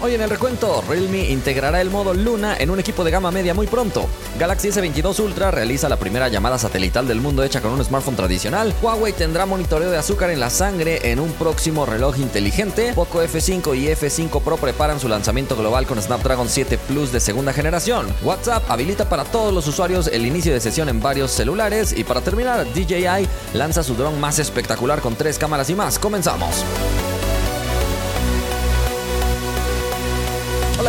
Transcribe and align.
Hoy 0.00 0.14
en 0.14 0.20
el 0.20 0.30
recuento, 0.30 0.80
Realme 0.88 1.28
integrará 1.28 1.80
el 1.80 1.90
modo 1.90 2.14
Luna 2.14 2.56
en 2.56 2.70
un 2.70 2.78
equipo 2.78 3.02
de 3.02 3.10
gama 3.10 3.32
media 3.32 3.52
muy 3.52 3.66
pronto. 3.66 4.06
Galaxy 4.38 4.68
S22 4.68 5.18
Ultra 5.18 5.50
realiza 5.50 5.88
la 5.88 5.96
primera 5.96 6.28
llamada 6.28 6.56
satelital 6.56 7.08
del 7.08 7.20
mundo 7.20 7.42
hecha 7.42 7.60
con 7.60 7.72
un 7.72 7.84
smartphone 7.84 8.14
tradicional. 8.14 8.72
Huawei 8.80 9.12
tendrá 9.12 9.44
monitoreo 9.44 9.90
de 9.90 9.96
azúcar 9.98 10.30
en 10.30 10.38
la 10.38 10.50
sangre 10.50 11.10
en 11.10 11.18
un 11.18 11.32
próximo 11.32 11.84
reloj 11.84 12.16
inteligente. 12.18 12.92
Poco 12.94 13.24
F5 13.24 13.76
y 13.76 13.88
F5 13.88 14.40
Pro 14.40 14.56
preparan 14.56 15.00
su 15.00 15.08
lanzamiento 15.08 15.56
global 15.56 15.84
con 15.84 16.00
Snapdragon 16.00 16.48
7 16.48 16.78
Plus 16.78 17.10
de 17.10 17.18
segunda 17.18 17.52
generación. 17.52 18.06
WhatsApp 18.22 18.70
habilita 18.70 19.08
para 19.08 19.24
todos 19.24 19.52
los 19.52 19.66
usuarios 19.66 20.06
el 20.06 20.24
inicio 20.24 20.52
de 20.52 20.60
sesión 20.60 20.88
en 20.88 21.00
varios 21.00 21.32
celulares. 21.32 21.92
Y 21.92 22.04
para 22.04 22.20
terminar, 22.20 22.64
DJI 22.72 23.26
lanza 23.52 23.82
su 23.82 23.96
dron 23.96 24.20
más 24.20 24.38
espectacular 24.38 25.00
con 25.00 25.16
tres 25.16 25.38
cámaras 25.38 25.68
y 25.70 25.74
más. 25.74 25.98
Comenzamos. 25.98 26.64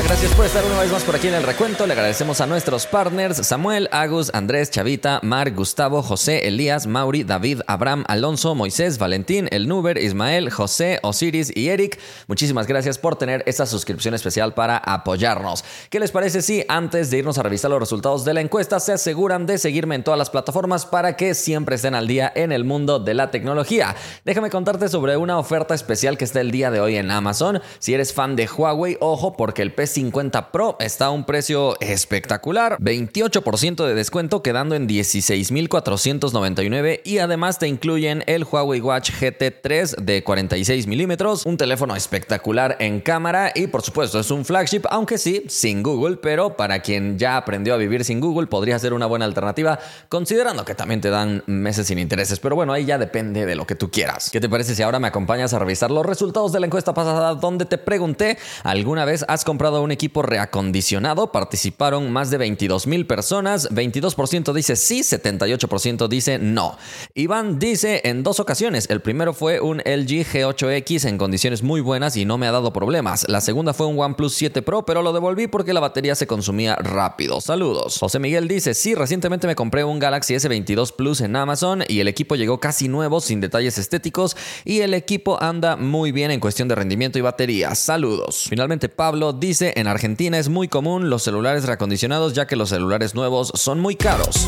Gracias 0.02 0.34
por 0.34 0.46
estar 0.46 0.64
una 0.64 0.80
vez 0.80 0.92
más 0.92 1.04
por 1.04 1.16
aquí 1.16 1.28
en 1.28 1.34
el 1.34 1.44
recuento. 1.44 1.86
Le 1.86 1.94
agradecemos 1.94 2.40
a 2.42 2.48
nuestros 2.48 2.86
partners 2.86 3.46
Samuel, 3.46 3.90
Agus, 3.92 4.32
Andrés, 4.34 4.72
Chavita, 4.72 5.20
Mar, 5.24 5.52
Gustavo, 5.52 6.02
José, 6.02 6.48
Elías, 6.48 6.88
Mauri, 6.88 7.24
David, 7.24 7.62
Abraham, 7.68 8.06
Alonso, 8.08 8.56
Moisés, 8.56 8.98
Valentín, 8.98 9.50
El 9.52 9.68
Nuber, 9.68 9.98
Ismael, 9.98 10.50
José, 10.52 11.00
Osiris 11.04 11.52
y 11.56 11.70
Eric. 11.70 12.00
Muchísimas 12.28 12.66
gracias 12.66 12.98
por 12.98 13.18
tener 13.18 13.44
esta 13.46 13.66
suscripción 13.66 14.14
especial 14.14 14.54
para 14.54 14.78
apoyarnos. 14.78 15.66
¿Qué 15.90 16.00
les 16.00 16.12
parece 16.12 16.42
si 16.42 16.64
antes 16.70 17.12
de 17.12 17.18
irnos 17.18 17.38
a 17.38 17.44
revisar 17.44 17.70
los 17.70 17.80
resultados 17.80 18.24
de 18.26 18.34
la 18.34 18.42
encuesta 18.42 18.80
se 18.80 18.94
aseguran 18.94 19.46
de 19.46 19.58
seguirme 19.58 19.96
en 19.96 20.04
todas 20.04 20.18
las 20.18 20.30
plataformas 20.30 20.86
para 20.86 21.18
que 21.18 21.36
siempre 21.36 21.76
estén 21.76 21.94
al 21.94 22.08
día 22.08 22.32
en 22.36 22.52
el 22.52 22.64
mundo 22.64 23.00
de 23.00 23.14
la 23.14 23.32
tecnología? 23.32 23.96
Déjame 24.24 24.50
contarte 24.50 24.88
sobre 24.88 25.18
una 25.18 25.38
oferta 25.38 25.76
especial 25.76 26.18
que 26.18 26.26
está 26.26 26.42
el 26.42 26.52
día 26.52 26.72
de 26.72 26.80
hoy 26.80 26.96
en 26.96 27.12
Amazon. 27.12 27.62
Si 27.80 27.94
eres 27.94 28.14
fan 28.14 28.36
de 28.36 28.48
Huawei, 28.48 28.98
ojo 29.02 29.36
porque 29.36 29.62
el 29.62 29.74
P50 29.90 30.52
Pro 30.52 30.76
está 30.80 31.08
a 31.08 31.10
un 31.10 31.24
precio 31.24 31.76
espectacular, 31.82 32.78
28% 32.80 33.88
de 33.88 33.96
descuento 33.96 34.44
quedando 34.44 34.76
en 34.76 34.88
16.499 34.88 37.02
y 37.04 37.18
además 37.18 37.58
te 37.58 37.68
incluyen 37.68 38.24
el 38.28 38.44
Huawei 38.44 38.82
Watch 38.82 39.10
GT3 39.12 39.96
de 39.98 40.24
46 40.24 40.86
milímetros, 40.88 41.46
un 41.46 41.58
teléfono 41.58 41.96
espectacular 41.96 42.78
en 42.80 43.00
cámara 43.00 43.52
y 43.56 43.68
por 43.68 43.82
supuesto 43.82 44.20
es 44.20 44.30
un 44.30 44.44
flagship, 44.46 44.84
aunque 44.90 45.18
sí, 45.18 45.46
sin 45.48 45.82
Google, 45.82 46.18
pero 46.18 46.56
para 46.56 46.82
quien 46.82 47.18
ya 47.18 47.38
aprendió 47.38 47.74
a 47.74 47.78
vivir 47.78 48.06
sin 48.06 48.20
Google 48.20 48.46
podría 48.48 48.78
ser 48.78 48.94
una 48.94 49.08
buena 49.08 49.26
alternativa, 49.26 49.80
considerando 50.08 50.66
que 50.66 50.76
también 50.76 51.02
te 51.02 51.10
dan 51.10 51.44
meses 51.48 51.88
sin 51.88 51.98
intereses, 51.98 52.40
pero 52.40 52.56
bueno, 52.56 52.74
ahí 52.74 52.86
ya 52.86 53.00
depende 53.00 53.48
de 53.48 53.56
lo 53.56 53.66
que 53.66 53.76
tú 53.76 53.90
quieras. 53.90 54.30
¿Qué 54.30 54.40
te 54.40 54.50
parece 54.50 54.76
si 54.76 54.84
ahora 54.84 55.00
me 55.00 55.08
acompañas 55.08 55.54
a 55.54 55.60
revisar 55.60 55.90
los 55.90 56.06
resultados 56.06 56.52
de 56.52 56.60
la 56.60 56.68
encuesta 56.68 56.94
pasada 56.94 57.34
donde 57.34 57.66
te 57.66 57.80
pregunté, 57.80 58.38
¿alguna 58.64 59.06
vez 59.06 59.26
has 59.28 59.46
comprado 59.46 59.69
un 59.78 59.92
equipo 59.92 60.24
reacondicionado. 60.24 61.32
Participaron 61.32 62.12
más 62.12 62.32
de 62.32 62.40
22 62.40 62.88
mil 62.88 63.06
personas. 63.06 63.70
22% 63.70 64.52
dice 64.54 64.76
sí, 64.76 65.02
78% 65.02 66.08
dice 66.08 66.40
no. 66.40 66.76
Iván 67.14 67.60
dice 67.60 68.02
en 68.06 68.24
dos 68.24 68.40
ocasiones. 68.40 68.90
El 68.90 69.02
primero 69.02 69.34
fue 69.34 69.60
un 69.60 69.78
LG 69.78 70.26
G8X 70.26 71.08
en 71.08 71.20
condiciones 71.20 71.62
muy 71.62 71.82
buenas 71.82 72.18
y 72.18 72.26
no 72.26 72.40
me 72.40 72.48
ha 72.48 72.52
dado 72.52 72.74
problemas. 72.74 73.28
La 73.30 73.42
segunda 73.42 73.74
fue 73.74 73.86
un 73.86 74.00
OnePlus 74.00 74.34
7 74.34 74.64
Pro, 74.64 74.86
pero 74.86 75.04
lo 75.04 75.14
devolví 75.14 75.46
porque 75.48 75.74
la 75.74 75.80
batería 75.80 76.16
se 76.16 76.26
consumía 76.26 76.76
rápido. 76.76 77.42
Saludos. 77.42 77.98
José 78.00 78.20
Miguel 78.20 78.48
dice, 78.48 78.74
sí, 78.74 78.96
recientemente 78.96 79.46
me 79.46 79.56
compré 79.56 79.84
un 79.84 80.00
Galaxy 80.00 80.34
S22 80.34 80.96
Plus 80.96 81.22
en 81.22 81.36
Amazon 81.36 81.84
y 81.88 82.00
el 82.00 82.08
equipo 82.08 82.36
llegó 82.36 82.60
casi 82.60 82.88
nuevo, 82.88 83.22
sin 83.22 83.42
detalles 83.42 83.78
estéticos, 83.78 84.36
y 84.66 84.80
el 84.80 84.94
equipo 84.94 85.42
anda 85.42 85.76
muy 85.76 86.12
bien 86.12 86.32
en 86.32 86.40
cuestión 86.40 86.68
de 86.68 86.76
rendimiento 86.76 87.20
y 87.20 87.22
batería. 87.22 87.76
Saludos. 87.76 88.46
Finalmente 88.50 88.90
Pablo 88.90 89.34
dice, 89.34 89.59
en 89.62 89.88
Argentina 89.88 90.38
es 90.38 90.50
muy 90.50 90.68
común 90.68 91.10
los 91.10 91.24
celulares 91.24 91.66
reacondicionados 91.66 92.34
ya 92.34 92.48
que 92.48 92.56
los 92.56 92.70
celulares 92.70 93.16
nuevos 93.16 93.52
son 93.56 93.80
muy 93.80 93.96
caros. 93.96 94.48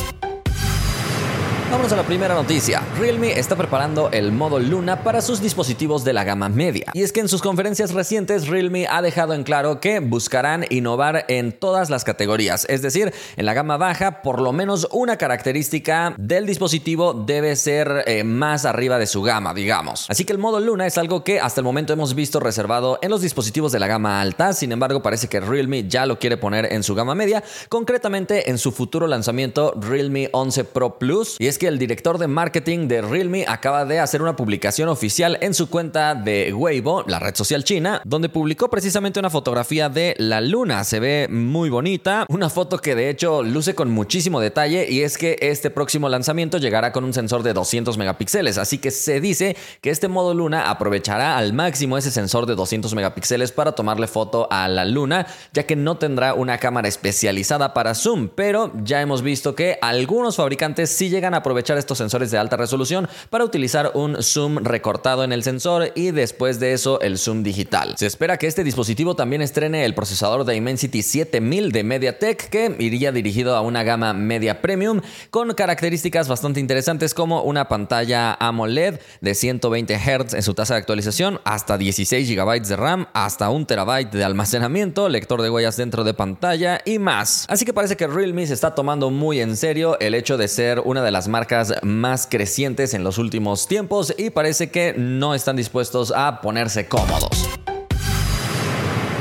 Vamos 1.72 1.94
a 1.94 1.96
la 1.96 2.04
primera 2.04 2.36
noticia. 2.36 2.84
Realme 3.00 3.40
está 3.40 3.56
preparando 3.56 4.10
el 4.12 4.34
modo 4.34 4.60
Luna 4.60 5.04
para 5.06 5.22
sus 5.22 5.42
dispositivos 5.42 6.04
de 6.04 6.12
la 6.12 6.26
gama 6.26 6.50
media. 6.50 6.88
Y 6.94 7.02
es 7.02 7.14
que 7.14 7.22
en 7.22 7.30
sus 7.30 7.42
conferencias 7.42 7.94
recientes 7.94 8.50
Realme 8.50 8.88
ha 8.90 9.02
dejado 9.02 9.34
en 9.34 9.44
claro 9.44 9.80
que 9.80 10.02
buscarán 10.02 10.66
innovar 10.70 11.24
en 11.30 11.54
todas 11.54 11.90
las 11.90 12.04
categorías. 12.04 12.66
Es 12.68 12.82
decir, 12.82 13.14
en 13.38 13.46
la 13.46 13.54
gama 13.54 13.78
baja, 13.78 14.22
por 14.22 14.42
lo 14.42 14.52
menos 14.52 14.86
una 14.92 15.16
característica 15.16 16.14
del 16.18 16.46
dispositivo 16.46 17.14
debe 17.14 17.56
ser 17.56 18.04
eh, 18.06 18.26
más 18.26 18.66
arriba 18.66 19.00
de 19.00 19.08
su 19.08 19.22
gama, 19.22 19.54
digamos. 19.54 20.10
Así 20.10 20.26
que 20.26 20.34
el 20.34 20.40
modo 20.40 20.60
Luna 20.60 20.86
es 20.88 20.98
algo 20.98 21.24
que 21.24 21.40
hasta 21.40 21.62
el 21.62 21.66
momento 21.66 21.94
hemos 21.94 22.16
visto 22.16 22.42
reservado 22.42 23.00
en 23.02 23.10
los 23.10 23.22
dispositivos 23.22 23.72
de 23.72 23.80
la 23.80 23.88
gama 23.88 24.20
alta. 24.20 24.52
Sin 24.52 24.74
embargo, 24.74 25.02
parece 25.02 25.30
que 25.30 25.40
Realme 25.40 25.88
ya 25.88 26.06
lo 26.06 26.20
quiere 26.20 26.36
poner 26.36 26.74
en 26.74 26.84
su 26.84 26.96
gama 26.96 27.16
media, 27.16 27.42
concretamente 27.70 28.50
en 28.50 28.58
su 28.58 28.74
futuro 28.74 29.08
lanzamiento 29.08 29.74
Realme 29.80 30.28
11 30.34 30.66
Pro 30.66 31.00
Plus. 31.00 31.38
Y 31.40 31.48
es 31.48 31.61
que 31.62 31.68
el 31.68 31.78
director 31.78 32.18
de 32.18 32.28
marketing 32.28 32.88
de 32.88 33.04
Realme 33.04 33.46
acaba 33.48 33.86
de 33.86 34.00
hacer 34.00 34.24
una 34.24 34.36
publicación 34.36 34.90
oficial 34.90 35.38
en 35.42 35.54
su 35.54 35.70
cuenta 35.70 36.16
de 36.16 36.52
Weibo, 36.52 37.04
la 37.06 37.20
red 37.20 37.36
social 37.36 37.64
china, 37.64 38.02
donde 38.04 38.30
publicó 38.30 38.72
precisamente 38.72 39.20
una 39.20 39.30
fotografía 39.30 39.88
de 39.88 40.16
la 40.18 40.42
luna. 40.42 40.84
Se 40.84 41.00
ve 41.00 41.28
muy 41.30 41.70
bonita, 41.70 42.26
una 42.30 42.50
foto 42.50 42.80
que 42.80 42.96
de 42.96 43.12
hecho 43.12 43.44
luce 43.44 43.76
con 43.76 43.92
muchísimo 43.92 44.40
detalle 44.40 44.88
y 44.90 45.02
es 45.02 45.20
que 45.20 45.38
este 45.40 45.70
próximo 45.70 46.10
lanzamiento 46.10 46.58
llegará 46.58 46.92
con 46.92 47.04
un 47.04 47.14
sensor 47.14 47.44
de 47.44 47.54
200 47.54 47.96
megapíxeles, 47.96 48.58
así 48.58 48.80
que 48.80 48.90
se 48.90 49.22
dice 49.22 49.56
que 49.82 49.92
este 49.92 50.08
modo 50.08 50.34
luna 50.34 50.68
aprovechará 50.68 51.38
al 51.38 51.54
máximo 51.54 51.96
ese 51.96 52.10
sensor 52.10 52.48
de 52.48 52.56
200 52.56 52.96
megapíxeles 52.96 53.52
para 53.52 53.74
tomarle 53.74 54.08
foto 54.08 54.48
a 54.50 54.68
la 54.68 54.84
luna, 54.84 55.28
ya 55.54 55.68
que 55.68 55.76
no 55.76 56.00
tendrá 56.00 56.34
una 56.34 56.58
cámara 56.58 56.88
especializada 56.88 57.76
para 57.76 57.94
zoom, 57.94 58.30
pero 58.34 58.72
ya 58.84 59.00
hemos 59.00 59.22
visto 59.22 59.54
que 59.54 59.78
algunos 59.84 60.38
fabricantes 60.38 60.90
sí 60.90 61.12
llegan 61.12 61.36
a 61.36 61.44
estos 61.60 61.98
sensores 61.98 62.32
de 62.32 62.38
alta 62.38 62.58
resolución 62.58 63.08
para 63.30 63.46
utilizar 63.46 63.92
un 63.94 64.22
zoom 64.22 64.58
recortado 64.58 65.24
en 65.24 65.32
el 65.32 65.44
sensor 65.44 65.92
y 65.96 66.12
después 66.12 66.60
de 66.60 66.74
eso 66.74 67.00
el 67.02 67.18
zoom 67.18 67.44
digital. 67.44 67.96
Se 67.98 68.08
espera 68.08 68.38
que 68.38 68.48
este 68.48 68.64
dispositivo 68.64 69.16
también 69.16 69.42
estrene 69.42 69.86
el 69.86 69.94
procesador 69.94 70.46
Dimensity 70.46 71.02
7000 71.02 71.72
de 71.72 71.84
MediaTek 71.84 72.50
que 72.50 72.76
iría 72.80 73.12
dirigido 73.12 73.56
a 73.56 73.62
una 73.62 73.84
gama 73.84 74.14
media 74.14 74.62
premium 74.62 75.02
con 75.30 75.54
características 75.54 76.28
bastante 76.28 76.60
interesantes 76.60 77.14
como 77.14 77.44
una 77.44 77.68
pantalla 77.68 78.34
AMOLED 78.40 79.00
de 79.22 79.36
120 79.36 79.98
Hz 79.98 80.34
en 80.34 80.44
su 80.44 80.54
tasa 80.54 80.76
de 80.76 80.80
actualización, 80.80 81.40
hasta 81.44 81.78
16 81.78 82.30
GB 82.30 82.62
de 82.62 82.76
RAM, 82.76 83.08
hasta 83.14 83.50
1 83.50 83.66
TB 83.66 84.12
de 84.12 84.24
almacenamiento, 84.24 85.10
lector 85.10 85.42
de 85.42 85.50
huellas 85.50 85.78
dentro 85.78 86.04
de 86.04 86.14
pantalla 86.14 86.82
y 86.86 87.00
más. 87.00 87.46
Así 87.50 87.66
que 87.66 87.74
parece 87.74 87.98
que 87.98 88.08
Realme 88.08 88.48
se 88.48 88.54
está 88.54 88.76
tomando 88.76 89.10
muy 89.10 89.40
en 89.42 89.58
serio 89.58 90.00
el 90.00 90.16
hecho 90.16 90.38
de 90.38 90.48
ser 90.48 90.80
una 90.80 91.04
de 91.04 91.12
las 91.12 91.28
marcas 91.28 91.41
más 91.84 92.28
crecientes 92.30 92.94
en 92.94 93.04
los 93.04 93.18
últimos 93.18 93.68
tiempos 93.68 94.14
y 94.18 94.30
parece 94.30 94.70
que 94.70 94.94
no 94.98 95.34
están 95.36 95.56
dispuestos 95.56 96.12
a 96.16 96.42
ponerse 96.42 96.88
cómodos. 96.88 97.61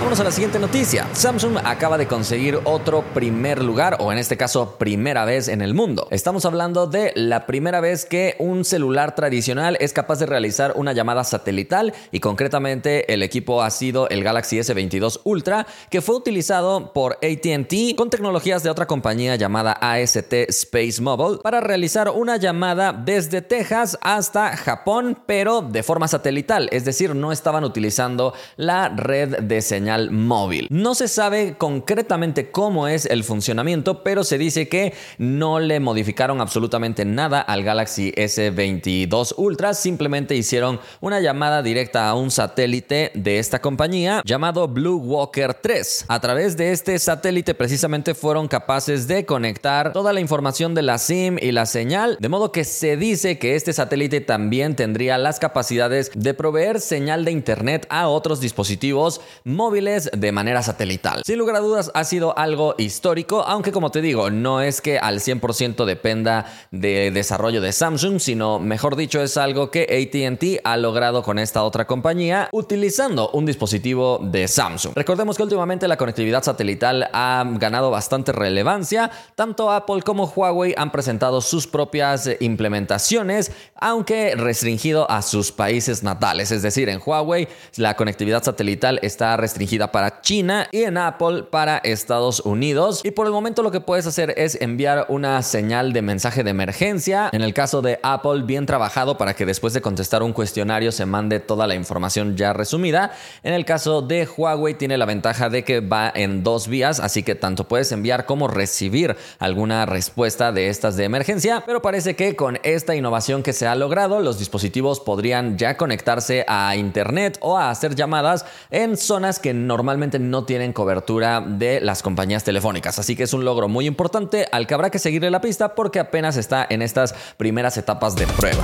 Vamos 0.00 0.19
a 0.19 0.25
la 0.25 0.31
siguiente 0.31 0.59
noticia. 0.59 1.06
Samsung 1.12 1.59
acaba 1.62 1.99
de 1.99 2.06
conseguir 2.06 2.59
otro 2.65 3.05
primer 3.12 3.62
lugar, 3.62 3.99
o 4.00 4.11
en 4.11 4.16
este 4.16 4.38
caso 4.38 4.77
primera 4.78 5.27
vez 5.27 5.47
en 5.47 5.61
el 5.61 5.75
mundo. 5.75 6.09
Estamos 6.11 6.47
hablando 6.47 6.87
de 6.87 7.12
la 7.15 7.44
primera 7.47 7.81
vez 7.81 8.06
que 8.06 8.34
un 8.39 8.65
celular 8.65 9.15
tradicional 9.15 9.77
es 9.78 9.93
capaz 9.93 10.19
de 10.19 10.25
realizar 10.25 10.72
una 10.75 10.94
llamada 10.94 11.22
satelital 11.22 11.93
y 12.12 12.21
concretamente 12.21 13.12
el 13.12 13.22
equipo 13.22 13.62
ha 13.62 13.71
sido 13.71 14.09
el 14.09 14.25
Galaxy 14.25 14.59
S22 14.59 15.21
Ultra 15.25 15.66
que 15.91 16.00
fue 16.00 16.16
utilizado 16.16 16.94
por 16.94 17.19
ATT 17.22 17.94
con 17.94 18.09
tecnologías 18.09 18.62
de 18.62 18.71
otra 18.71 18.87
compañía 18.87 19.37
llamada 19.37 19.72
AST 19.72 20.33
Space 20.49 21.03
Mobile 21.03 21.41
para 21.43 21.60
realizar 21.60 22.09
una 22.09 22.39
llamada 22.39 22.94
desde 22.94 23.43
Texas 23.43 23.99
hasta 24.00 24.56
Japón 24.56 25.19
pero 25.27 25.60
de 25.60 25.83
forma 25.83 26.09
satelital, 26.09 26.71
es 26.72 26.87
decir, 26.87 27.15
no 27.15 27.33
estaban 27.33 27.65
utilizando 27.65 28.33
la 28.56 28.89
red 28.89 29.41
de 29.41 29.60
señal 29.60 29.90
móvil. 30.11 30.67
No 30.71 30.95
se 30.95 31.09
sabe 31.09 31.57
concretamente 31.59 32.51
cómo 32.51 32.89
es 32.89 33.07
el 33.07 33.25
funcionamiento, 33.25 34.03
pero 34.03 34.25
se 34.25 34.39
dice 34.39 34.69
que 34.69 34.95
no 35.19 35.60
le 35.60 35.81
modificaron 35.81 36.41
absolutamente 36.41 37.04
nada 37.04 37.41
al 37.41 37.65
Galaxy 37.65 38.13
S22 38.13 39.34
Ultra, 39.37 39.75
simplemente 39.75 40.37
hicieron 40.37 40.81
una 41.01 41.21
llamada 41.21 41.63
directa 41.63 42.09
a 42.09 42.15
un 42.15 42.31
satélite 42.31 43.10
de 43.15 43.39
esta 43.39 43.60
compañía 43.60 44.22
llamado 44.25 44.69
Blue 44.69 44.97
Walker 44.97 45.54
3. 45.54 46.07
A 46.09 46.21
través 46.21 46.57
de 46.57 46.72
este 46.72 46.98
satélite 46.98 47.54
precisamente 47.54 48.15
fueron 48.15 48.48
capaces 48.48 49.09
de 49.09 49.27
conectar 49.27 49.92
toda 49.92 50.13
la 50.13 50.21
información 50.21 50.75
de 50.75 50.83
la 50.83 50.98
SIM 50.98 51.39
y 51.41 51.53
la 51.53 51.66
señal, 51.66 52.16
de 52.21 52.28
modo 52.28 52.53
que 52.53 52.65
se 52.65 52.97
dice 52.97 53.39
que 53.39 53.57
este 53.57 53.72
satélite 53.72 54.21
también 54.21 54.77
tendría 54.77 55.19
las 55.19 55.39
capacidades 55.39 56.10
de 56.15 56.34
proveer 56.34 56.81
señal 56.81 57.25
de 57.25 57.33
internet 57.33 57.87
a 57.91 58.09
otros 58.09 58.41
dispositivos 58.41 59.21
móviles 59.45 59.79
de 59.80 60.32
manera 60.32 60.62
satelital. 60.62 61.22
Sin 61.24 61.38
lugar 61.38 61.56
a 61.56 61.60
dudas 61.60 61.91
ha 61.94 62.04
sido 62.04 62.36
algo 62.36 62.74
histórico, 62.77 63.42
aunque 63.47 63.72
como 63.72 63.91
te 63.91 64.03
digo, 64.03 64.30
no 64.30 64.60
es 64.60 64.82
que 64.82 64.98
al 64.98 65.21
100% 65.21 65.86
dependa 65.86 66.47
de 66.71 67.10
desarrollo 67.10 67.62
de 67.62 67.72
Samsung, 67.72 68.21
sino 68.21 68.59
mejor 68.59 68.94
dicho 68.94 69.22
es 69.22 69.38
algo 69.38 69.71
que 69.71 69.82
ATT 69.82 70.60
ha 70.65 70.77
logrado 70.77 71.22
con 71.22 71.38
esta 71.38 71.62
otra 71.65 71.86
compañía 71.86 72.48
utilizando 72.53 73.30
un 73.30 73.47
dispositivo 73.47 74.21
de 74.22 74.48
Samsung. 74.48 74.92
Recordemos 74.94 75.38
que 75.38 75.44
últimamente 75.44 75.88
la 75.88 75.97
conectividad 75.97 76.42
satelital 76.42 77.09
ha 77.15 77.42
ganado 77.56 77.91
bastante 77.91 78.32
relevancia, 78.32 79.10
tanto 79.34 79.71
Apple 79.71 80.03
como 80.03 80.27
Huawei 80.27 80.74
han 80.77 80.92
presentado 80.92 81.41
sus 81.41 81.66
propias 81.66 82.28
implementaciones, 82.41 83.53
aunque 83.77 84.34
restringido 84.36 85.10
a 85.10 85.22
sus 85.22 85.53
países 85.53 86.03
natales, 86.03 86.50
es 86.50 86.60
decir, 86.62 86.91
en 86.91 87.00
Huawei 87.04 87.48
la 87.77 87.97
conectividad 87.97 88.42
satelital 88.42 88.98
está 89.03 89.36
restringida 89.36 89.70
para 89.78 90.21
China 90.21 90.67
y 90.72 90.83
en 90.83 90.99
Apple 90.99 91.45
para 91.45 91.78
Estados 91.78 92.41
Unidos. 92.41 93.03
Y 93.05 93.13
por 93.13 93.27
el 93.27 93.33
momento 93.33 93.63
lo 93.63 93.71
que 93.71 93.81
puedes 93.81 94.05
hacer 94.07 94.34
es 94.37 94.61
enviar 94.61 95.07
una 95.09 95.41
señal 95.43 95.93
de 95.93 96.03
mensaje 96.03 96.43
de 96.43 96.51
emergencia. 96.51 97.31
En 97.33 97.43
el 97.43 97.55
caso 97.55 97.81
de 97.81 98.01
Apple, 98.03 98.43
bien 98.43 98.67
trabajado 98.67 99.17
para 99.17 99.34
que 99.34 99.47
después 99.47 99.72
de 99.72 99.81
contestar 99.81 100.25
un 100.25 100.33
cuestionario 100.33 100.91
se 100.91 101.07
mande 101.07 101.39
toda 101.39 101.69
la 101.69 101.77
información 101.77 102.37
ya 102.37 102.53
resumida. 102.53 103.13
En 103.45 103.55
el 103.55 103.65
caso 103.65 104.03
de 104.03 104.27
Huawei 104.27 104.75
tiene 104.75 104.99
la 104.99 105.07
ventaja 105.07 105.49
de 105.49 105.63
que 105.63 105.78
va 105.81 106.11
en 106.13 106.43
dos 106.43 106.66
vías, 106.66 106.99
así 106.99 107.23
que 107.23 107.37
tanto 107.37 107.69
puedes 107.69 107.93
enviar 107.93 108.27
como 108.27 108.49
recibir 108.49 109.16
alguna 109.39 109.87
respuesta 109.87 110.51
de 110.51 110.69
estas 110.69 110.97
de 110.97 111.05
emergencia. 111.05 111.63
Pero 111.65 111.81
parece 111.81 112.16
que 112.16 112.34
con 112.34 112.59
esta 112.65 112.97
innovación 112.97 113.45
que 113.45 113.53
se 113.53 113.69
ha 113.69 113.77
logrado, 113.77 114.21
los 114.21 114.41
dispositivos 114.41 114.99
podrían 114.99 115.57
ya 115.57 115.77
conectarse 115.77 116.45
a 116.49 116.75
Internet 116.75 117.39
o 117.41 117.57
a 117.57 117.71
hacer 117.71 117.95
llamadas 117.95 118.45
en 118.71 118.97
zonas 118.97 119.39
que 119.39 119.59
normalmente 119.66 120.18
no 120.18 120.45
tienen 120.45 120.72
cobertura 120.72 121.41
de 121.41 121.80
las 121.80 122.03
compañías 122.03 122.45
telefónicas. 122.45 122.98
Así 122.98 123.16
que 123.16 123.24
es 123.24 123.33
un 123.33 123.45
logro 123.45 123.68
muy 123.68 123.86
importante 123.86 124.47
al 124.53 124.66
que 124.66 124.74
habrá 124.74 124.91
que 124.91 124.98
seguirle 124.98 125.30
la 125.30 125.41
pista 125.41 125.74
porque 125.74 126.01
apenas 126.01 126.36
está 126.36 126.66
en 126.68 126.83
estas 126.83 127.15
primeras 127.36 127.77
etapas 127.77 128.16
de 128.16 128.27
prueba 128.27 128.62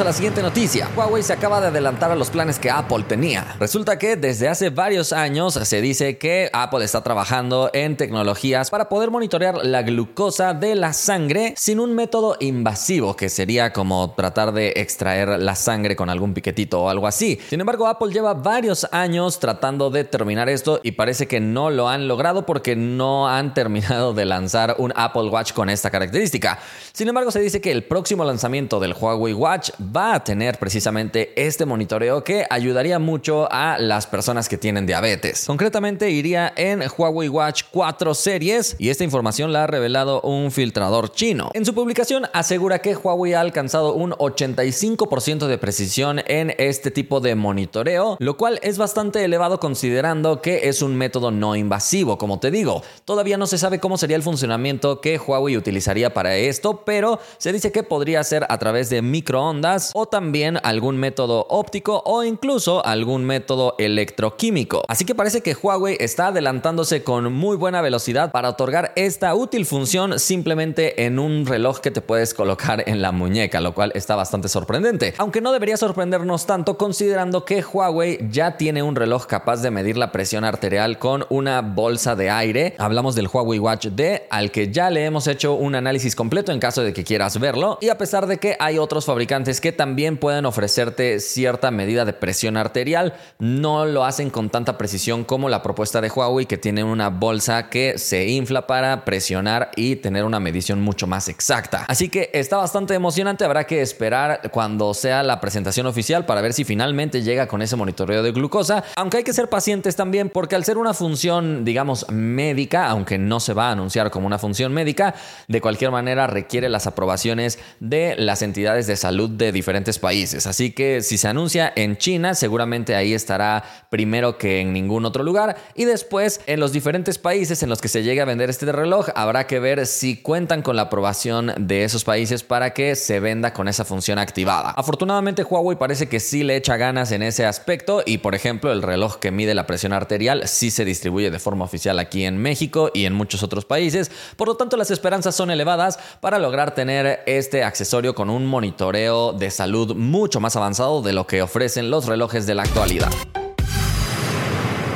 a 0.00 0.04
la 0.04 0.12
siguiente 0.14 0.40
noticia. 0.40 0.88
Huawei 0.96 1.22
se 1.22 1.34
acaba 1.34 1.60
de 1.60 1.66
adelantar 1.66 2.10
a 2.10 2.16
los 2.16 2.30
planes 2.30 2.58
que 2.58 2.70
Apple 2.70 3.04
tenía. 3.06 3.56
Resulta 3.60 3.98
que 3.98 4.16
desde 4.16 4.48
hace 4.48 4.70
varios 4.70 5.12
años 5.12 5.52
se 5.52 5.82
dice 5.82 6.16
que 6.16 6.48
Apple 6.54 6.82
está 6.82 7.02
trabajando 7.02 7.68
en 7.74 7.98
tecnologías 7.98 8.70
para 8.70 8.88
poder 8.88 9.10
monitorear 9.10 9.66
la 9.66 9.82
glucosa 9.82 10.54
de 10.54 10.76
la 10.76 10.94
sangre 10.94 11.52
sin 11.58 11.78
un 11.78 11.94
método 11.94 12.38
invasivo, 12.40 13.16
que 13.16 13.28
sería 13.28 13.74
como 13.74 14.14
tratar 14.14 14.54
de 14.54 14.72
extraer 14.76 15.28
la 15.38 15.54
sangre 15.56 15.94
con 15.94 16.08
algún 16.08 16.32
piquetito 16.32 16.84
o 16.84 16.88
algo 16.88 17.06
así. 17.06 17.38
Sin 17.50 17.60
embargo, 17.60 17.86
Apple 17.86 18.14
lleva 18.14 18.32
varios 18.32 18.88
años 18.92 19.40
tratando 19.40 19.90
de 19.90 20.04
terminar 20.04 20.48
esto 20.48 20.80
y 20.82 20.92
parece 20.92 21.28
que 21.28 21.40
no 21.40 21.68
lo 21.68 21.90
han 21.90 22.08
logrado 22.08 22.46
porque 22.46 22.76
no 22.76 23.28
han 23.28 23.52
terminado 23.62 24.14
de 24.14 24.24
lanzar 24.24 24.76
un 24.78 24.92
Apple 24.96 25.28
Watch 25.28 25.52
con 25.52 25.68
esta 25.68 25.90
característica. 25.90 26.58
Sin 26.94 27.08
embargo, 27.08 27.30
se 27.30 27.40
dice 27.40 27.60
que 27.60 27.72
el 27.72 27.84
próximo 27.84 28.24
lanzamiento 28.24 28.80
del 28.80 28.94
Huawei 28.98 29.34
Watch 29.34 29.70
va 29.82 30.14
a 30.14 30.24
tener 30.24 30.58
precisamente 30.58 31.32
este 31.36 31.66
monitoreo 31.66 32.24
que 32.24 32.46
ayudaría 32.48 32.98
mucho 32.98 33.48
a 33.50 33.78
las 33.78 34.06
personas 34.06 34.48
que 34.48 34.58
tienen 34.58 34.86
diabetes. 34.86 35.44
Concretamente 35.46 36.10
iría 36.10 36.52
en 36.56 36.82
Huawei 36.96 37.28
Watch 37.28 37.62
4 37.70 38.14
series 38.14 38.76
y 38.78 38.90
esta 38.90 39.04
información 39.04 39.52
la 39.52 39.64
ha 39.64 39.66
revelado 39.66 40.20
un 40.22 40.50
filtrador 40.50 41.12
chino. 41.12 41.50
En 41.54 41.64
su 41.64 41.74
publicación 41.74 42.26
asegura 42.32 42.80
que 42.80 42.94
Huawei 42.94 43.34
ha 43.34 43.40
alcanzado 43.40 43.94
un 43.94 44.12
85% 44.12 45.46
de 45.46 45.58
precisión 45.58 46.20
en 46.26 46.54
este 46.58 46.90
tipo 46.90 47.20
de 47.20 47.34
monitoreo, 47.34 48.16
lo 48.20 48.36
cual 48.36 48.60
es 48.62 48.78
bastante 48.78 49.24
elevado 49.24 49.58
considerando 49.60 50.40
que 50.40 50.68
es 50.68 50.82
un 50.82 50.96
método 50.96 51.30
no 51.30 51.56
invasivo, 51.56 52.18
como 52.18 52.38
te 52.40 52.50
digo. 52.50 52.82
Todavía 53.04 53.36
no 53.36 53.46
se 53.46 53.58
sabe 53.58 53.80
cómo 53.80 53.98
sería 53.98 54.16
el 54.16 54.22
funcionamiento 54.22 55.00
que 55.00 55.18
Huawei 55.18 55.56
utilizaría 55.56 56.14
para 56.14 56.36
esto, 56.36 56.84
pero 56.84 57.18
se 57.38 57.52
dice 57.52 57.72
que 57.72 57.82
podría 57.82 58.22
ser 58.24 58.46
a 58.48 58.58
través 58.58 58.90
de 58.90 59.02
microondas 59.02 59.71
o 59.94 60.06
también 60.06 60.58
algún 60.62 60.96
método 60.96 61.46
óptico 61.48 62.02
o 62.04 62.24
incluso 62.24 62.84
algún 62.84 63.24
método 63.24 63.74
electroquímico. 63.78 64.82
Así 64.88 65.04
que 65.04 65.14
parece 65.14 65.40
que 65.40 65.54
Huawei 65.54 65.96
está 66.00 66.28
adelantándose 66.28 67.02
con 67.02 67.32
muy 67.32 67.56
buena 67.56 67.80
velocidad 67.80 68.32
para 68.32 68.50
otorgar 68.50 68.92
esta 68.96 69.34
útil 69.34 69.66
función 69.66 70.18
simplemente 70.18 71.04
en 71.04 71.18
un 71.18 71.46
reloj 71.46 71.80
que 71.80 71.90
te 71.90 72.00
puedes 72.00 72.34
colocar 72.34 72.84
en 72.86 73.02
la 73.02 73.12
muñeca, 73.12 73.60
lo 73.60 73.74
cual 73.74 73.92
está 73.94 74.16
bastante 74.16 74.48
sorprendente. 74.48 75.14
Aunque 75.18 75.40
no 75.40 75.52
debería 75.52 75.76
sorprendernos 75.76 76.46
tanto 76.46 76.76
considerando 76.76 77.44
que 77.44 77.62
Huawei 77.62 78.18
ya 78.30 78.56
tiene 78.56 78.82
un 78.82 78.96
reloj 78.96 79.26
capaz 79.26 79.62
de 79.62 79.70
medir 79.70 79.96
la 79.96 80.12
presión 80.12 80.44
arterial 80.44 80.98
con 80.98 81.24
una 81.30 81.62
bolsa 81.62 82.16
de 82.16 82.30
aire. 82.30 82.74
Hablamos 82.78 83.14
del 83.14 83.28
Huawei 83.28 83.58
Watch 83.58 83.86
D, 83.86 84.26
al 84.30 84.50
que 84.50 84.70
ya 84.70 84.90
le 84.90 85.04
hemos 85.04 85.26
hecho 85.26 85.54
un 85.54 85.74
análisis 85.74 86.16
completo 86.16 86.52
en 86.52 86.60
caso 86.60 86.82
de 86.82 86.92
que 86.92 87.04
quieras 87.04 87.38
verlo. 87.38 87.78
Y 87.80 87.88
a 87.88 87.98
pesar 87.98 88.26
de 88.26 88.38
que 88.38 88.56
hay 88.58 88.78
otros 88.78 89.04
fabricantes 89.04 89.51
que 89.60 89.72
también 89.72 90.16
pueden 90.16 90.46
ofrecerte 90.46 91.20
cierta 91.20 91.70
medida 91.70 92.04
de 92.04 92.12
presión 92.12 92.56
arterial. 92.56 93.14
No 93.38 93.86
lo 93.86 94.04
hacen 94.04 94.30
con 94.30 94.50
tanta 94.50 94.78
precisión 94.78 95.24
como 95.24 95.48
la 95.48 95.62
propuesta 95.62 96.00
de 96.00 96.10
Huawei 96.10 96.46
que 96.46 96.58
tiene 96.58 96.84
una 96.84 97.08
bolsa 97.08 97.68
que 97.68 97.98
se 97.98 98.28
infla 98.28 98.66
para 98.66 99.04
presionar 99.04 99.70
y 99.76 99.96
tener 99.96 100.24
una 100.24 100.40
medición 100.40 100.80
mucho 100.80 101.06
más 101.06 101.28
exacta. 101.28 101.84
Así 101.88 102.08
que 102.08 102.30
está 102.32 102.56
bastante 102.56 102.94
emocionante, 102.94 103.44
habrá 103.44 103.64
que 103.64 103.82
esperar 103.82 104.50
cuando 104.50 104.94
sea 104.94 105.22
la 105.22 105.40
presentación 105.40 105.86
oficial 105.86 106.26
para 106.26 106.40
ver 106.40 106.52
si 106.52 106.64
finalmente 106.64 107.22
llega 107.22 107.46
con 107.46 107.62
ese 107.62 107.76
monitoreo 107.76 108.22
de 108.22 108.32
glucosa, 108.32 108.84
aunque 108.96 109.18
hay 109.18 109.24
que 109.24 109.32
ser 109.32 109.48
pacientes 109.48 109.96
también 109.96 110.30
porque 110.30 110.56
al 110.56 110.64
ser 110.64 110.78
una 110.78 110.94
función 110.94 111.64
digamos 111.64 112.06
médica, 112.10 112.88
aunque 112.88 113.18
no 113.18 113.40
se 113.40 113.54
va 113.54 113.68
a 113.68 113.72
anunciar 113.72 114.10
como 114.10 114.26
una 114.26 114.38
función 114.38 114.72
médica, 114.72 115.14
de 115.48 115.60
cualquier 115.60 115.90
manera 115.90 116.26
requiere 116.26 116.68
las 116.68 116.86
aprobaciones 116.86 117.58
de 117.80 118.14
las 118.16 118.42
entidades 118.42 118.86
de 118.86 118.96
salud 118.96 119.30
de 119.42 119.52
diferentes 119.52 119.98
países. 119.98 120.46
Así 120.46 120.70
que 120.70 121.02
si 121.02 121.18
se 121.18 121.28
anuncia 121.28 121.72
en 121.74 121.96
China, 121.96 122.34
seguramente 122.34 122.94
ahí 122.94 123.12
estará 123.12 123.64
primero 123.90 124.38
que 124.38 124.60
en 124.60 124.72
ningún 124.72 125.04
otro 125.04 125.22
lugar. 125.22 125.56
Y 125.74 125.84
después 125.84 126.40
en 126.46 126.60
los 126.60 126.72
diferentes 126.72 127.18
países 127.18 127.62
en 127.62 127.68
los 127.68 127.80
que 127.80 127.88
se 127.88 128.02
llegue 128.02 128.20
a 128.20 128.24
vender 128.24 128.50
este 128.50 128.70
reloj, 128.70 129.08
habrá 129.14 129.46
que 129.46 129.58
ver 129.58 129.86
si 129.86 130.16
cuentan 130.16 130.62
con 130.62 130.76
la 130.76 130.82
aprobación 130.82 131.52
de 131.58 131.84
esos 131.84 132.04
países 132.04 132.42
para 132.42 132.72
que 132.72 132.96
se 132.96 133.20
venda 133.20 133.52
con 133.52 133.68
esa 133.68 133.84
función 133.84 134.18
activada. 134.18 134.70
Afortunadamente 134.70 135.42
Huawei 135.42 135.76
parece 135.76 136.08
que 136.08 136.20
sí 136.20 136.42
le 136.44 136.56
echa 136.56 136.76
ganas 136.76 137.12
en 137.12 137.22
ese 137.22 137.44
aspecto 137.44 138.02
y 138.06 138.18
por 138.18 138.34
ejemplo 138.34 138.72
el 138.72 138.82
reloj 138.82 139.16
que 139.16 139.30
mide 139.30 139.54
la 139.54 139.66
presión 139.66 139.92
arterial 139.92 140.46
sí 140.46 140.70
se 140.70 140.84
distribuye 140.84 141.30
de 141.30 141.38
forma 141.38 141.64
oficial 141.64 141.98
aquí 141.98 142.24
en 142.24 142.38
México 142.38 142.90
y 142.94 143.04
en 143.04 143.14
muchos 143.14 143.42
otros 143.42 143.64
países. 143.64 144.10
Por 144.36 144.48
lo 144.48 144.56
tanto 144.56 144.76
las 144.76 144.90
esperanzas 144.90 145.34
son 145.34 145.50
elevadas 145.50 145.98
para 146.20 146.38
lograr 146.38 146.74
tener 146.74 147.22
este 147.26 147.64
accesorio 147.64 148.14
con 148.14 148.30
un 148.30 148.46
monitoreo 148.46 149.31
de 149.32 149.50
salud 149.50 149.94
mucho 149.94 150.40
más 150.40 150.56
avanzado 150.56 151.02
de 151.02 151.12
lo 151.12 151.26
que 151.26 151.42
ofrecen 151.42 151.90
los 151.90 152.06
relojes 152.06 152.46
de 152.46 152.54
la 152.54 152.62
actualidad. 152.62 153.10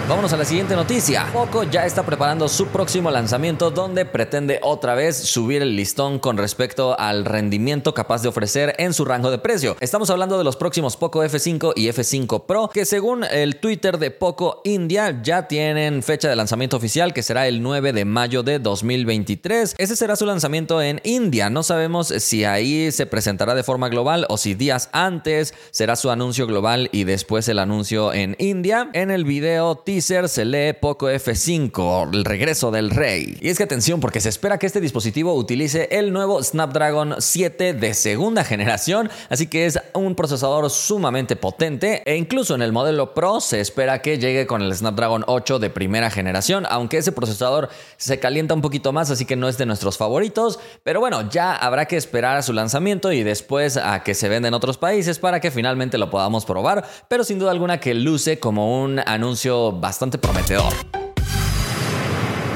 Vámonos 0.09 0.33
a 0.33 0.37
la 0.37 0.45
siguiente 0.45 0.77
noticia. 0.77 1.27
Poco 1.33 1.65
ya 1.65 1.85
está 1.85 2.07
preparando 2.07 2.47
su 2.47 2.69
próximo 2.69 3.11
lanzamiento 3.11 3.73
donde 3.73 4.05
pretende 4.05 4.61
otra 4.63 4.95
vez 4.95 5.17
subir 5.17 5.63
el 5.63 5.75
listón 5.75 6.21
con 6.21 6.37
respecto 6.37 6.97
al 6.97 7.25
rendimiento 7.25 7.93
capaz 7.93 8.23
de 8.23 8.29
ofrecer 8.29 8.77
en 8.79 8.95
su 8.95 9.05
rango 9.05 9.33
de 9.33 9.39
precio. 9.39 9.77
Estamos 9.81 10.09
hablando 10.11 10.39
de 10.39 10.45
los 10.45 10.55
próximos 10.55 10.97
Poco 10.97 11.25
F5 11.25 11.73
y 11.75 11.89
F5 11.89 12.47
Pro 12.47 12.71
que 12.73 12.85
según 12.85 13.25
el 13.25 13.57
Twitter 13.57 13.99
de 13.99 14.13
Poco 14.13 14.61
India 14.63 15.23
ya 15.25 15.49
tienen 15.49 16.05
fecha 16.05 16.29
de 16.29 16.37
lanzamiento 16.37 16.77
oficial 16.77 17.13
que 17.13 17.25
será 17.25 17.49
el 17.49 17.61
9 17.61 17.93
de 17.93 18.05
mayo 18.05 18.45
de 18.45 18.61
2023. 18.61 19.75
Ese 19.77 19.97
será 19.97 20.15
su 20.15 20.25
lanzamiento 20.25 20.81
en 20.81 21.01
India. 21.03 21.51
No 21.51 21.65
sabemos 21.65 22.15
si 22.19 22.45
ahí 22.45 22.93
se 22.93 23.07
presentará 23.07 23.57
de 23.57 23.65
forma 23.65 23.89
global 23.89 24.25
o 24.29 24.37
si 24.37 24.55
días 24.55 24.89
antes 24.93 25.53
será 25.73 25.97
su 25.97 26.11
anuncio 26.11 26.47
global 26.47 26.91
y 26.93 27.03
después 27.03 27.49
el 27.49 27.59
anuncio 27.59 28.13
en 28.13 28.37
India. 28.39 28.89
En 28.93 29.11
el 29.11 29.25
video 29.25 29.75
se 30.01 30.45
lee 30.45 30.75
Poco 30.75 31.11
F5, 31.11 32.13
el 32.13 32.25
regreso 32.25 32.71
del 32.71 32.91
rey. 32.91 33.37
Y 33.41 33.49
es 33.49 33.57
que 33.57 33.65
atención 33.65 34.01
porque 34.01 34.21
se 34.21 34.29
espera 34.29 34.59
que 34.59 34.67
este 34.67 34.81
dispositivo 34.81 35.35
utilice 35.35 35.89
el 35.91 36.13
nuevo 36.13 36.43
Snapdragon 36.43 37.17
7 37.19 37.73
de 37.75 37.95
segunda 37.95 38.45
generación, 38.45 39.11
así 39.31 39.47
que 39.47 39.67
es 39.67 39.79
un 39.95 40.15
procesador 40.15 40.69
sumamente 40.71 41.37
potente 41.37 42.03
e 42.05 42.17
incluso 42.17 42.55
en 42.55 42.63
el 42.63 42.73
modelo 42.73 43.15
Pro 43.15 43.41
se 43.41 43.61
espera 43.61 44.03
que 44.03 44.19
llegue 44.19 44.47
con 44.47 44.63
el 44.63 44.75
Snapdragon 44.75 45.25
8 45.27 45.59
de 45.59 45.71
primera 45.71 46.11
generación, 46.11 46.67
aunque 46.69 46.99
ese 46.99 47.13
procesador 47.13 47.69
se 47.97 48.19
calienta 48.19 48.55
un 48.55 48.63
poquito 48.63 48.93
más, 48.93 49.11
así 49.11 49.25
que 49.25 49.37
no 49.37 49.49
es 49.49 49.59
de 49.59 49.67
nuestros 49.67 49.97
favoritos, 49.97 50.59
pero 50.83 51.01
bueno, 51.01 51.29
ya 51.31 51.55
habrá 51.55 51.87
que 51.87 51.97
esperar 51.97 52.37
a 52.37 52.43
su 52.43 52.53
lanzamiento 52.53 53.13
y 53.13 53.23
después 53.23 53.77
a 53.77 54.03
que 54.03 54.15
se 54.15 54.29
venda 54.29 54.49
en 54.49 54.55
otros 54.55 54.79
países 54.79 55.19
para 55.19 55.41
que 55.41 55.51
finalmente 55.51 55.99
lo 55.99 56.11
podamos 56.11 56.45
probar, 56.45 56.85
pero 57.09 57.25
sin 57.25 57.39
duda 57.39 57.51
alguna 57.51 57.81
que 57.81 57.95
luce 57.95 58.39
como 58.39 58.83
un 58.83 59.01
anuncio 59.07 59.73
bastante 59.87 60.19
prometedor. 60.19 60.73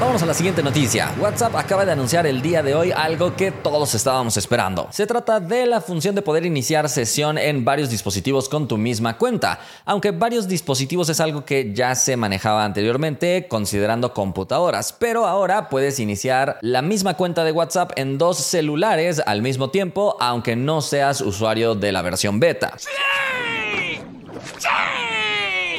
Vamos 0.01 0.21
a 0.21 0.25
la 0.25 0.33
siguiente 0.33 0.61
noticia. 0.61 1.13
WhatsApp 1.17 1.55
acaba 1.55 1.85
de 1.85 1.93
anunciar 1.93 2.27
el 2.27 2.41
día 2.41 2.61
de 2.61 2.75
hoy 2.75 2.91
algo 2.91 3.37
que 3.37 3.51
todos 3.51 3.95
estábamos 3.95 4.35
esperando. 4.35 4.89
Se 4.91 5.07
trata 5.07 5.39
de 5.39 5.65
la 5.65 5.79
función 5.79 6.13
de 6.13 6.21
poder 6.21 6.45
iniciar 6.45 6.89
sesión 6.89 7.37
en 7.37 7.63
varios 7.63 7.89
dispositivos 7.89 8.49
con 8.49 8.67
tu 8.67 8.77
misma 8.77 9.17
cuenta. 9.17 9.59
Aunque 9.85 10.11
varios 10.11 10.49
dispositivos 10.49 11.07
es 11.07 11.21
algo 11.21 11.45
que 11.45 11.71
ya 11.73 11.95
se 11.95 12.17
manejaba 12.17 12.65
anteriormente 12.65 13.47
considerando 13.47 14.13
computadoras, 14.13 14.91
pero 14.91 15.25
ahora 15.25 15.69
puedes 15.69 15.99
iniciar 15.99 16.57
la 16.61 16.81
misma 16.81 17.13
cuenta 17.13 17.45
de 17.45 17.53
WhatsApp 17.53 17.93
en 17.95 18.17
dos 18.17 18.39
celulares 18.39 19.21
al 19.25 19.41
mismo 19.41 19.69
tiempo, 19.69 20.17
aunque 20.19 20.57
no 20.57 20.81
seas 20.81 21.21
usuario 21.21 21.75
de 21.75 21.93
la 21.93 22.01
versión 22.01 22.41
beta. 22.41 22.73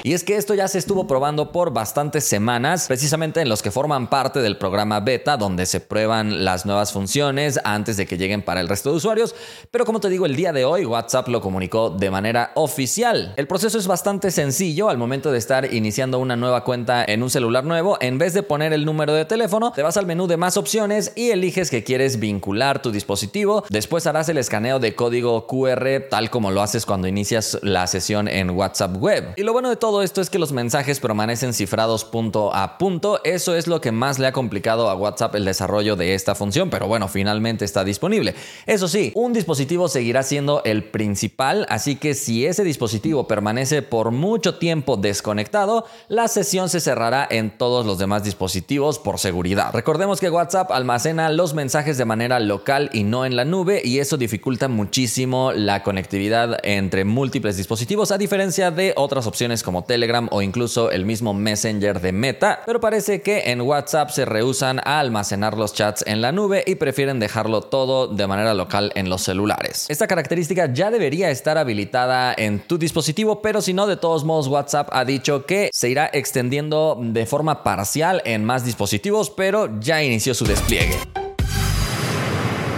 Y 0.04 0.14
es 0.14 0.24
que 0.24 0.36
esto 0.36 0.54
ya 0.54 0.66
se 0.66 0.78
estuvo 0.78 1.06
probando 1.06 1.52
por 1.52 1.72
bastantes 1.72 2.24
semanas, 2.24 2.88
precisamente 2.88 3.40
en 3.40 3.48
los 3.48 3.62
que 3.62 3.70
forman 3.70 4.10
parte 4.10 4.40
del 4.40 4.58
programa 4.58 4.98
beta, 4.98 5.36
donde 5.36 5.64
se 5.64 5.78
prueban 5.78 6.44
las 6.44 6.66
nuevas 6.66 6.92
funciones 6.92 7.60
antes 7.62 7.96
de 7.96 8.04
que 8.04 8.18
lleguen 8.18 8.42
para 8.42 8.60
el 8.60 8.68
resto 8.68 8.90
de 8.90 8.96
usuarios. 8.96 9.36
Pero 9.70 9.84
como 9.84 10.00
te 10.00 10.08
digo, 10.08 10.26
el 10.26 10.34
día 10.34 10.52
de 10.52 10.64
hoy 10.64 10.84
WhatsApp 10.84 11.28
lo 11.28 11.40
comunicó 11.40 11.90
de 11.90 12.10
manera 12.10 12.50
oficial. 12.56 13.32
El 13.36 13.46
proceso 13.46 13.78
es 13.78 13.86
bastante 13.86 14.32
sencillo 14.32 14.88
al 14.88 14.98
momento 14.98 15.30
de 15.30 15.38
estar 15.38 15.72
iniciando 15.72 16.18
una 16.18 16.34
nueva 16.34 16.64
cuenta 16.64 17.04
en 17.04 17.22
un 17.22 17.30
celular 17.30 17.62
nuevo. 17.62 17.96
En 18.00 18.18
vez 18.18 18.34
de 18.34 18.42
poner 18.42 18.72
el 18.72 18.84
número 18.84 19.14
de 19.14 19.24
teléfono, 19.24 19.70
te 19.70 19.82
vas 19.82 19.96
al 19.96 20.06
menú 20.06 20.26
de 20.26 20.36
más 20.36 20.56
opciones 20.56 21.12
y 21.14 21.30
eliges 21.30 21.70
que 21.70 21.84
quieres 21.84 22.18
vincular 22.18 22.82
tu 22.82 22.90
dispositivo. 22.90 23.62
Después 23.68 24.08
harás 24.08 24.28
el 24.28 24.38
escaneo 24.38 24.80
de 24.80 24.96
código 24.96 25.46
QR 25.46 26.08
tal 26.10 26.28
como 26.28 26.50
lo 26.50 26.60
haces 26.60 26.86
cuando 26.86 27.06
inicias 27.06 27.60
la 27.62 27.86
sesión 27.86 28.26
en 28.26 28.50
WhatsApp 28.50 28.96
web. 28.96 29.34
Y 29.36 29.44
lo 29.44 29.52
bueno 29.52 29.70
de 29.70 29.76
todo 29.76 29.91
todo 29.92 30.02
esto 30.02 30.22
es 30.22 30.30
que 30.30 30.38
los 30.38 30.52
mensajes 30.52 31.00
permanecen 31.00 31.52
cifrados 31.52 32.06
punto 32.06 32.54
a 32.54 32.78
punto. 32.78 33.20
Eso 33.24 33.54
es 33.54 33.66
lo 33.66 33.82
que 33.82 33.92
más 33.92 34.18
le 34.18 34.26
ha 34.26 34.32
complicado 34.32 34.88
a 34.88 34.94
WhatsApp 34.94 35.34
el 35.34 35.44
desarrollo 35.44 35.96
de 35.96 36.14
esta 36.14 36.34
función, 36.34 36.70
pero 36.70 36.86
bueno, 36.86 37.08
finalmente 37.08 37.66
está 37.66 37.84
disponible. 37.84 38.34
Eso 38.64 38.88
sí, 38.88 39.12
un 39.14 39.34
dispositivo 39.34 39.88
seguirá 39.88 40.22
siendo 40.22 40.62
el 40.64 40.82
principal, 40.82 41.66
así 41.68 41.96
que 41.96 42.14
si 42.14 42.46
ese 42.46 42.64
dispositivo 42.64 43.28
permanece 43.28 43.82
por 43.82 44.12
mucho 44.12 44.54
tiempo 44.54 44.96
desconectado, 44.96 45.84
la 46.08 46.26
sesión 46.26 46.70
se 46.70 46.80
cerrará 46.80 47.28
en 47.30 47.50
todos 47.58 47.84
los 47.84 47.98
demás 47.98 48.24
dispositivos 48.24 48.98
por 48.98 49.18
seguridad. 49.18 49.74
Recordemos 49.74 50.20
que 50.20 50.30
WhatsApp 50.30 50.70
almacena 50.70 51.28
los 51.28 51.52
mensajes 51.52 51.98
de 51.98 52.06
manera 52.06 52.40
local 52.40 52.88
y 52.94 53.04
no 53.04 53.26
en 53.26 53.36
la 53.36 53.44
nube 53.44 53.82
y 53.84 53.98
eso 53.98 54.16
dificulta 54.16 54.68
muchísimo 54.68 55.52
la 55.52 55.82
conectividad 55.82 56.60
entre 56.62 57.04
múltiples 57.04 57.58
dispositivos 57.58 58.10
a 58.10 58.16
diferencia 58.16 58.70
de 58.70 58.94
otras 58.96 59.26
opciones 59.26 59.62
como 59.62 59.81
Telegram 59.82 60.28
o 60.30 60.42
incluso 60.42 60.90
el 60.90 61.04
mismo 61.04 61.34
Messenger 61.34 62.00
de 62.00 62.12
Meta, 62.12 62.62
pero 62.66 62.80
parece 62.80 63.22
que 63.22 63.50
en 63.50 63.60
WhatsApp 63.60 64.10
se 64.10 64.24
rehusan 64.24 64.80
a 64.84 65.00
almacenar 65.00 65.56
los 65.56 65.74
chats 65.74 66.04
en 66.06 66.20
la 66.20 66.32
nube 66.32 66.64
y 66.66 66.76
prefieren 66.76 67.20
dejarlo 67.20 67.62
todo 67.62 68.08
de 68.08 68.26
manera 68.26 68.54
local 68.54 68.92
en 68.94 69.08
los 69.08 69.22
celulares. 69.22 69.86
Esta 69.88 70.06
característica 70.06 70.72
ya 70.72 70.90
debería 70.90 71.30
estar 71.30 71.58
habilitada 71.58 72.34
en 72.36 72.60
tu 72.60 72.78
dispositivo, 72.78 73.42
pero 73.42 73.60
si 73.60 73.72
no, 73.72 73.86
de 73.86 73.96
todos 73.96 74.24
modos 74.24 74.48
WhatsApp 74.48 74.88
ha 74.92 75.04
dicho 75.04 75.46
que 75.46 75.70
se 75.72 75.88
irá 75.88 76.10
extendiendo 76.12 76.98
de 77.00 77.26
forma 77.26 77.62
parcial 77.62 78.22
en 78.24 78.44
más 78.44 78.64
dispositivos, 78.64 79.30
pero 79.30 79.80
ya 79.80 80.02
inició 80.02 80.34
su 80.34 80.44
despliegue. 80.44 81.21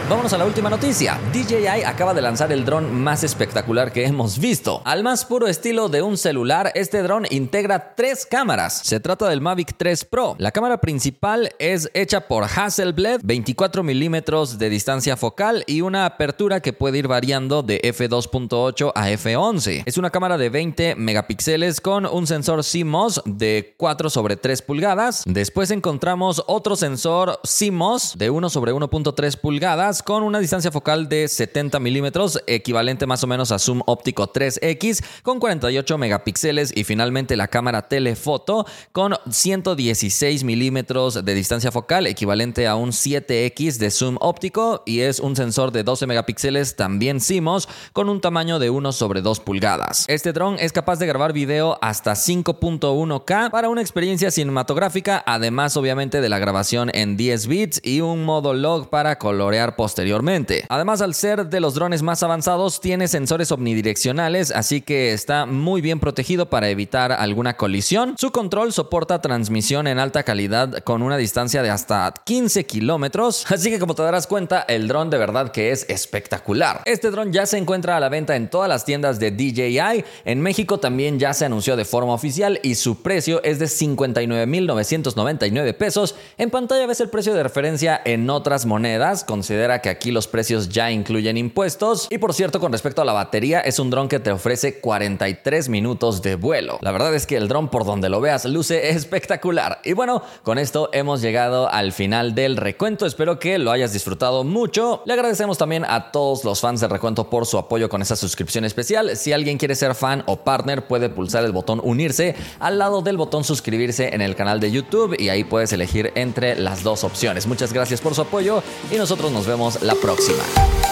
Vámonos 0.06 0.34
a 0.34 0.38
la 0.38 0.44
última 0.44 0.68
noticia. 0.68 1.18
DJI 1.32 1.82
acaba 1.86 2.12
de 2.12 2.20
lanzar 2.20 2.52
el 2.52 2.66
dron 2.66 2.94
más 2.94 3.24
espectacular 3.24 3.90
que 3.90 4.04
hemos 4.04 4.38
visto. 4.38 4.82
Al 4.84 5.02
más 5.02 5.24
puro 5.24 5.46
estilo 5.46 5.88
de 5.88 6.02
un 6.02 6.18
celular, 6.18 6.70
este 6.74 7.02
dron 7.02 7.24
integra 7.30 7.94
tres 7.94 8.26
cámaras. 8.26 8.82
Se 8.84 9.00
trata 9.00 9.30
del 9.30 9.40
Mavic 9.40 9.74
3 9.78 10.04
Pro. 10.04 10.36
La 10.36 10.50
cámara 10.50 10.82
principal 10.82 11.54
es 11.58 11.88
hecha 11.94 12.28
por 12.28 12.44
Hasselblad, 12.44 13.20
24 13.24 13.82
milímetros 13.82 14.58
de 14.58 14.68
distancia 14.68 15.16
focal 15.16 15.64
y 15.66 15.80
una 15.80 16.04
apertura 16.04 16.60
que 16.60 16.74
puede 16.74 16.98
ir 16.98 17.08
variando 17.08 17.62
de 17.62 17.80
f2.8 17.80 18.92
a 18.94 19.08
f11. 19.08 19.84
Es 19.86 19.96
una 19.96 20.10
cámara 20.10 20.36
de 20.36 20.50
20 20.50 20.96
megapíxeles 20.96 21.80
con 21.80 22.04
un 22.04 22.26
sensor 22.26 22.62
CMOS 22.62 23.22
de 23.24 23.74
4 23.78 24.10
sobre 24.10 24.36
3 24.36 24.60
pulgadas. 24.60 25.22
Después 25.24 25.70
encontramos 25.70 26.44
otro 26.46 26.76
sensor 26.76 27.40
CMOS 27.42 28.18
de 28.18 28.28
1 28.28 28.50
sobre 28.50 28.74
1.3 28.74 29.40
pulgadas 29.40 29.93
con 30.02 30.22
una 30.22 30.38
distancia 30.38 30.70
focal 30.70 31.08
de 31.08 31.28
70 31.28 31.78
milímetros, 31.80 32.42
equivalente 32.46 33.06
más 33.06 33.22
o 33.22 33.26
menos 33.26 33.52
a 33.52 33.58
zoom 33.58 33.82
óptico 33.86 34.32
3X, 34.32 35.04
con 35.22 35.38
48 35.38 35.98
megapíxeles 35.98 36.72
y 36.76 36.84
finalmente 36.84 37.36
la 37.36 37.48
cámara 37.48 37.88
telefoto 37.88 38.66
con 38.92 39.14
116 39.30 40.44
milímetros 40.44 41.24
de 41.24 41.34
distancia 41.34 41.70
focal, 41.70 42.06
equivalente 42.06 42.66
a 42.66 42.76
un 42.76 42.90
7X 42.90 43.76
de 43.78 43.90
zoom 43.90 44.16
óptico 44.20 44.82
y 44.86 45.00
es 45.00 45.20
un 45.20 45.36
sensor 45.36 45.72
de 45.72 45.82
12 45.82 46.06
megapíxeles 46.06 46.76
también 46.76 47.20
CMOS 47.20 47.68
con 47.92 48.08
un 48.08 48.20
tamaño 48.20 48.58
de 48.58 48.70
1 48.70 48.92
sobre 48.92 49.20
2 49.22 49.40
pulgadas. 49.40 50.04
Este 50.08 50.32
dron 50.32 50.56
es 50.58 50.72
capaz 50.72 50.98
de 50.98 51.06
grabar 51.06 51.32
video 51.32 51.78
hasta 51.80 52.12
5.1K 52.12 53.50
para 53.50 53.68
una 53.68 53.80
experiencia 53.80 54.30
cinematográfica, 54.30 55.22
además 55.26 55.76
obviamente 55.76 56.20
de 56.20 56.28
la 56.28 56.38
grabación 56.38 56.90
en 56.94 57.16
10 57.16 57.46
bits 57.46 57.80
y 57.82 58.00
un 58.00 58.24
modo 58.24 58.54
log 58.54 58.90
para 58.90 59.18
colorear 59.18 59.76
posteriormente. 59.84 60.64
Además, 60.70 61.02
al 61.02 61.12
ser 61.12 61.44
de 61.44 61.60
los 61.60 61.74
drones 61.74 62.00
más 62.00 62.22
avanzados, 62.22 62.80
tiene 62.80 63.06
sensores 63.06 63.52
omnidireccionales, 63.52 64.50
así 64.50 64.80
que 64.80 65.12
está 65.12 65.44
muy 65.44 65.82
bien 65.82 66.00
protegido 66.00 66.48
para 66.48 66.70
evitar 66.70 67.12
alguna 67.12 67.58
colisión. 67.58 68.14
Su 68.16 68.32
control 68.32 68.72
soporta 68.72 69.20
transmisión 69.20 69.86
en 69.86 69.98
alta 69.98 70.22
calidad 70.22 70.82
con 70.84 71.02
una 71.02 71.18
distancia 71.18 71.62
de 71.62 71.68
hasta 71.68 72.14
15 72.24 72.64
kilómetros, 72.64 73.44
así 73.52 73.68
que 73.68 73.78
como 73.78 73.94
te 73.94 74.02
darás 74.02 74.26
cuenta, 74.26 74.62
el 74.62 74.88
dron 74.88 75.10
de 75.10 75.18
verdad 75.18 75.52
que 75.52 75.70
es 75.70 75.84
espectacular. 75.90 76.80
Este 76.86 77.10
dron 77.10 77.30
ya 77.30 77.44
se 77.44 77.58
encuentra 77.58 77.98
a 77.98 78.00
la 78.00 78.08
venta 78.08 78.36
en 78.36 78.48
todas 78.48 78.70
las 78.70 78.86
tiendas 78.86 79.20
de 79.20 79.32
DJI. 79.32 80.02
En 80.24 80.40
México 80.40 80.80
también 80.80 81.18
ya 81.18 81.34
se 81.34 81.44
anunció 81.44 81.76
de 81.76 81.84
forma 81.84 82.14
oficial 82.14 82.58
y 82.62 82.76
su 82.76 83.02
precio 83.02 83.44
es 83.44 83.58
de 83.58 83.66
59.999 83.66 85.76
pesos. 85.76 86.14
En 86.38 86.48
pantalla 86.48 86.86
ves 86.86 87.00
el 87.00 87.10
precio 87.10 87.34
de 87.34 87.42
referencia 87.42 88.00
en 88.06 88.30
otras 88.30 88.64
monedas. 88.64 89.24
Considera 89.24 89.73
que 89.80 89.88
aquí 89.88 90.10
los 90.10 90.26
precios 90.26 90.68
ya 90.68 90.90
incluyen 90.90 91.36
impuestos. 91.36 92.08
Y 92.10 92.18
por 92.18 92.34
cierto, 92.34 92.60
con 92.60 92.72
respecto 92.72 93.02
a 93.02 93.04
la 93.04 93.12
batería, 93.12 93.60
es 93.60 93.78
un 93.78 93.90
dron 93.90 94.08
que 94.08 94.20
te 94.20 94.30
ofrece 94.30 94.80
43 94.80 95.68
minutos 95.68 96.22
de 96.22 96.36
vuelo. 96.36 96.78
La 96.82 96.92
verdad 96.92 97.14
es 97.14 97.26
que 97.26 97.36
el 97.36 97.48
dron, 97.48 97.68
por 97.68 97.84
donde 97.84 98.08
lo 98.08 98.20
veas, 98.20 98.44
luce 98.44 98.88
espectacular. 98.90 99.80
Y 99.84 99.92
bueno, 99.92 100.22
con 100.42 100.58
esto 100.58 100.90
hemos 100.92 101.20
llegado 101.20 101.68
al 101.70 101.92
final 101.92 102.34
del 102.34 102.56
recuento. 102.56 103.06
Espero 103.06 103.38
que 103.38 103.58
lo 103.58 103.70
hayas 103.70 103.92
disfrutado 103.92 104.44
mucho. 104.44 105.02
Le 105.06 105.12
agradecemos 105.14 105.58
también 105.58 105.84
a 105.84 106.10
todos 106.12 106.44
los 106.44 106.60
fans 106.60 106.80
del 106.80 106.90
recuento 106.90 107.30
por 107.30 107.46
su 107.46 107.58
apoyo 107.58 107.88
con 107.88 108.02
esa 108.02 108.16
suscripción 108.16 108.64
especial. 108.64 109.16
Si 109.16 109.32
alguien 109.32 109.58
quiere 109.58 109.74
ser 109.74 109.94
fan 109.94 110.22
o 110.26 110.36
partner, 110.44 110.86
puede 110.86 111.08
pulsar 111.08 111.44
el 111.44 111.52
botón 111.52 111.80
unirse 111.82 112.34
al 112.60 112.78
lado 112.78 113.02
del 113.02 113.16
botón 113.16 113.44
suscribirse 113.44 114.14
en 114.14 114.20
el 114.20 114.34
canal 114.34 114.60
de 114.60 114.70
YouTube 114.70 115.16
y 115.18 115.28
ahí 115.28 115.44
puedes 115.44 115.72
elegir 115.72 116.12
entre 116.14 116.56
las 116.56 116.82
dos 116.82 117.04
opciones. 117.04 117.46
Muchas 117.46 117.72
gracias 117.72 118.00
por 118.00 118.14
su 118.14 118.22
apoyo 118.22 118.62
y 118.90 118.96
nosotros 118.96 119.32
nos 119.32 119.46
vemos 119.46 119.63
la 119.80 119.94
próxima. 119.94 120.83